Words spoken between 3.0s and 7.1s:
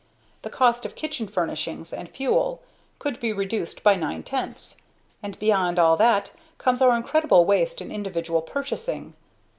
be reduced by nine tenths; and beyond all that comes our